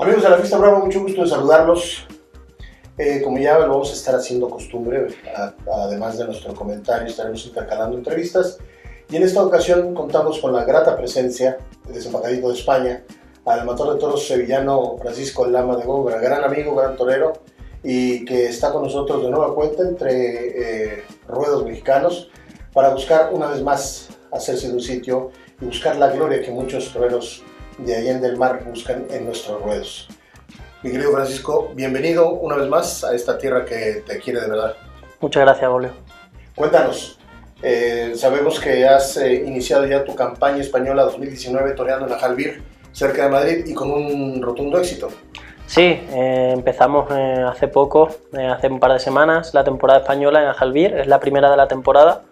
[0.00, 2.06] Amigos de la Fiesta Bravo, mucho gusto de saludarlos.
[2.96, 5.08] Eh, como ya lo vamos a estar haciendo costumbre,
[5.70, 8.56] además de nuestro comentario, estaremos intercalando entrevistas.
[9.10, 13.04] Y en esta ocasión contamos con la grata presencia de Desempacadito de España,
[13.44, 17.34] al matador de toros sevillano Francisco Lama de Góngora, gran amigo, gran torero,
[17.84, 22.30] y que está con nosotros de nueva cuenta entre eh, ruedos mexicanos
[22.72, 26.90] para buscar una vez más hacerse de un sitio y buscar la gloria que muchos
[26.90, 27.44] toreros
[27.78, 30.08] de Allende del Mar buscan en nuestros ruedos.
[30.82, 34.76] Mi querido Francisco, bienvenido una vez más a esta tierra que te quiere de verdad.
[35.20, 35.90] Muchas gracias, Bolio.
[36.54, 37.18] Cuéntanos,
[37.62, 42.62] eh, sabemos que has eh, iniciado ya tu campaña española 2019 toreando en Ajalbir,
[42.92, 45.08] cerca de Madrid, y con un rotundo éxito.
[45.66, 50.94] Sí, eh, empezamos hace poco, hace un par de semanas, la temporada española en Ajalbir,
[50.94, 52.22] es la primera de la temporada,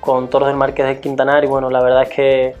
[0.00, 2.56] con toros del Marqués de Quintanar, y bueno, la verdad es que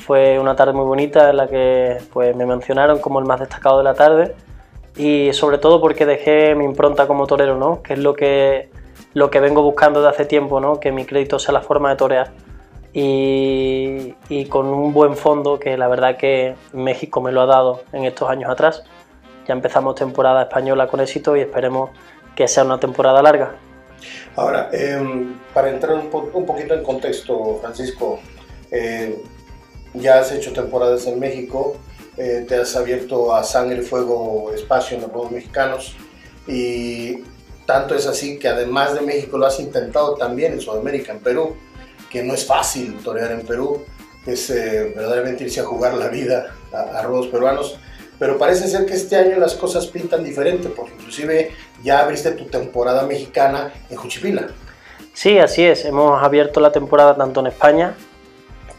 [0.00, 3.78] fue una tarde muy bonita en la que pues, me mencionaron como el más destacado
[3.78, 4.34] de la tarde
[4.96, 7.82] y sobre todo porque dejé mi impronta como torero, ¿no?
[7.82, 8.70] que es lo que,
[9.14, 10.80] lo que vengo buscando de hace tiempo, ¿no?
[10.80, 12.30] que mi crédito sea la forma de torear.
[12.92, 17.82] Y, y, con un buen fondo que la verdad que México me lo ha dado
[17.92, 18.82] en estos años atrás.
[19.46, 21.90] Ya empezamos temporada española con éxito y esperemos
[22.34, 23.52] que sea una temporada larga.
[24.34, 28.18] Ahora, em, para entrar un, un, poquito en contexto, Francisco,
[28.72, 29.22] eh,
[29.94, 31.76] ya has hecho temporadas en México,
[32.16, 35.96] eh, te has abierto a sangre, fuego, espacio en los Juegos Mexicanos
[36.46, 37.22] y
[37.66, 41.56] tanto es así que además de México lo has intentado también en Sudamérica, en Perú,
[42.10, 43.84] que no es fácil torear en Perú,
[44.26, 47.78] es eh, verdaderamente irse a jugar la vida a, a ruedos peruanos,
[48.18, 51.52] pero parece ser que este año las cosas pintan diferente, porque inclusive
[51.82, 54.48] ya abriste tu temporada mexicana en Juchipila.
[55.14, 57.94] Sí, así es, hemos abierto la temporada tanto en España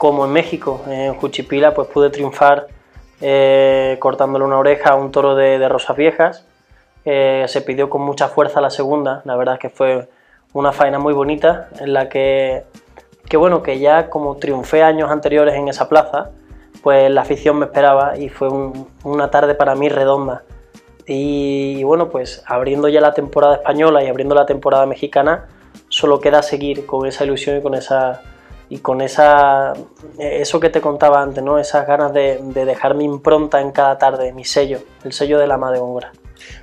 [0.01, 2.65] como en México, en Juchipila, pues pude triunfar
[3.21, 6.43] eh, cortándole una oreja a un toro de, rosas viejas.
[7.05, 10.09] Eh, se pidió con mucha fuerza la segunda, la verdad es que fue
[10.53, 12.63] una faena muy bonita en la que,
[13.29, 16.31] que bueno, que ya como triunfé años anteriores en esa plaza,
[16.81, 18.49] pues la afición me esperaba y fue
[19.03, 20.41] una tarde para mí redonda.
[21.05, 25.45] y, bueno, pues abriendo ya la temporada española y abriendo la temporada mexicana,
[25.89, 28.23] solo queda seguir con esa ilusión y con esa
[28.71, 29.73] y con esa,
[30.17, 31.59] eso que te contaba antes, ¿no?
[31.59, 35.55] esas ganas de, dejar mi impronta en cada tarde, mi sello, el sello de la
[35.55, 36.13] ama de Góngora.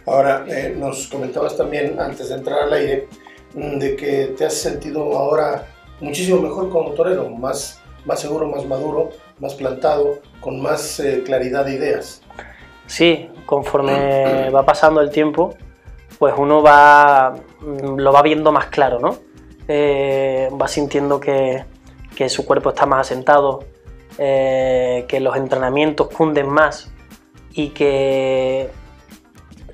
[0.06, 3.08] Ahora, eh, nos comentabas también antes de entrar al aire
[3.52, 5.66] mm, de que te has sentido ahora
[6.00, 11.66] muchísimo mejor como torero, más, más seguro, más maduro, más plantado, con más eh, claridad
[11.66, 12.22] de ideas.
[12.86, 15.56] Sí, conforme va pasando el tiempo,
[16.18, 19.18] pues uno va, mm, lo va viendo más claro, ¿no?
[19.70, 21.64] Eh, va sintiendo que,
[22.18, 23.60] que su cuerpo está más asentado,
[24.18, 26.90] eh, que los entrenamientos cunden más
[27.52, 28.70] y que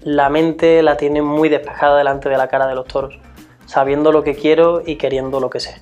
[0.02, 3.18] la mente la tiene muy despejada delante de la cara de los toros,
[3.64, 5.80] sabiendo lo que quiero y queriendo lo que sé.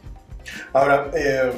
[0.72, 1.50] Ahora, eh,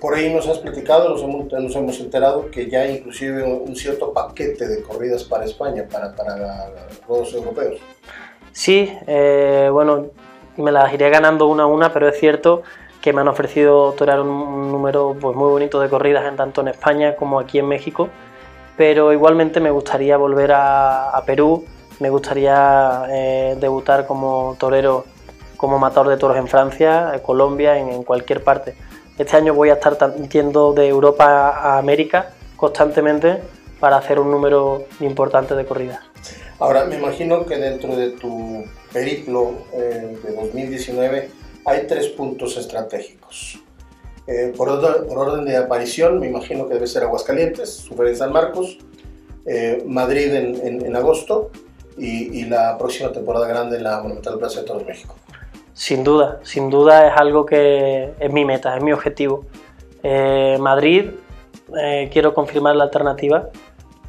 [0.00, 4.80] por ahí nos has platicado, nos hemos, enterado que ya inclusive un cierto paquete de
[4.80, 6.70] corridas para España, para, para
[7.08, 7.80] los europeos.
[8.52, 10.06] Sí, eh, bueno,
[10.56, 12.62] me las iré ganando una a una, pero es cierto
[13.12, 17.16] me han ofrecido torear un número pues, muy bonito de corridas en tanto en España
[17.16, 18.08] como aquí en México,
[18.76, 21.64] pero igualmente me gustaría volver a, Perú,
[22.00, 25.04] me gustaría eh, debutar como torero,
[25.56, 28.74] como matador de toros en Francia, en Colombia, en, cualquier parte.
[29.18, 33.38] Este año voy a estar yendo de Europa a América constantemente
[33.80, 36.00] para hacer un número importante de corridas.
[36.60, 41.37] Ahora, me imagino que dentro de tu periplo eh, de 2019
[41.68, 43.60] hay tres puntos estratégicos.
[44.26, 48.78] Eh, por, orden, de aparición, me imagino que debe ser Aguascalientes, Super San Marcos,
[49.46, 51.50] eh, Madrid en, agosto
[51.96, 55.14] y, la próxima temporada grande en la Monumental Plaza de Toros México.
[55.72, 59.46] Sin duda, sin duda es algo que es mi meta, es mi objetivo.
[60.02, 61.10] Eh, Madrid,
[62.10, 63.50] quiero confirmar la alternativa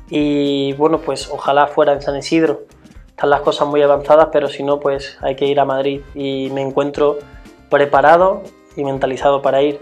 [0.10, 2.62] y bueno, pues ojalá fuera en San Isidro.
[3.10, 6.50] Están las cosas muy avanzadas, pero si no, pues hay que ir a Madrid y
[6.54, 7.20] me encuentro
[7.70, 8.44] preparado
[8.76, 9.80] y mentalizado para ir.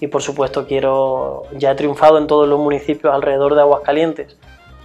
[0.00, 4.36] Y por supuesto quiero, ya he triunfado en todos los municipios alrededor de Aguascalientes.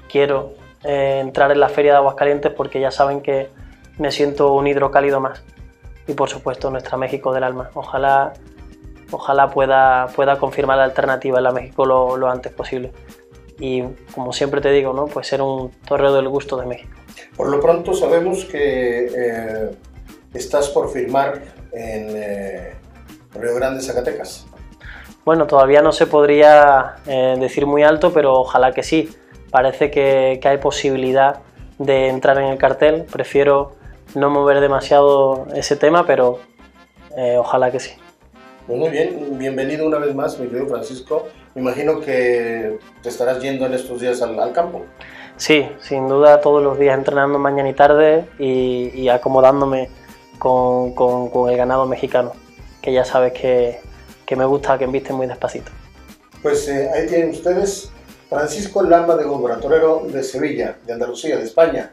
[0.10, 0.54] Quiero
[0.84, 3.50] eh, entrar en la feria de Aguascalientes porque ya saben que
[3.98, 5.44] me siento un hidrocálido más.
[6.08, 7.70] Y por supuesto nuestra México del alma.
[7.76, 8.34] Ojalá,
[9.12, 12.92] ojalá pueda, pueda confirmar la alternativa en la México lo, antes posible.
[13.60, 13.84] Y
[14.14, 15.06] como siempre te digo, ¿no?
[15.06, 16.92] pues ser un torreo del gusto de México.
[17.38, 19.72] Por lo pronto sabemos que eh,
[20.34, 21.42] estás por firmar
[21.72, 22.74] en eh,
[23.34, 24.46] Río Grande, Zacatecas?
[25.26, 29.10] Bueno, todavía no se podría eh, decir muy alto, pero ojalá que sí.
[29.52, 31.40] parece que, hay posibilidad
[31.80, 33.06] de entrar en el cartel.
[33.10, 33.76] Prefiero
[34.16, 36.40] no mover demasiado ese tema, pero
[37.16, 37.92] eh, ojalá que sí.
[38.68, 41.28] Pues muy bien, bienvenido una vez más, mi querido Francisco.
[41.56, 44.86] Me imagino que te estarás yendo en estos días al, campo.
[45.38, 49.90] Sí, sin duda todos los días entrenando mañana y tarde y, acomodándome
[50.44, 52.34] con, el ganado mexicano,
[52.82, 53.80] que ya sabes que,
[54.36, 55.72] me gusta que embisten muy despacito.
[56.42, 57.92] Pues eh, ahí tienen ustedes
[58.28, 61.92] Francisco Lamba de Góngora, torero de Sevilla, de Andalucía, de España,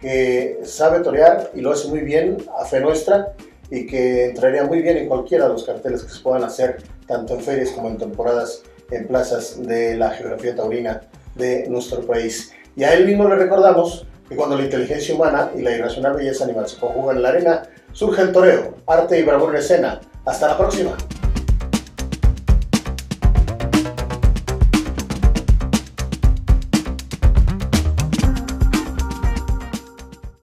[0.00, 3.34] que sabe torear y lo hace muy bien a fe nuestra
[3.70, 7.34] y que entraría muy bien en cualquiera de los carteles que se puedan hacer, tanto
[7.34, 11.02] en ferias como en temporadas en plazas de la geografía taurina
[11.34, 12.52] de nuestro país.
[12.74, 16.44] Y a él mismo le recordamos que cuando la inteligencia humana y la irracional belleza
[16.44, 20.00] animal se conjugan en la arena, surge el toreo, arte y bravura en escena.
[20.24, 20.96] Hasta la próxima.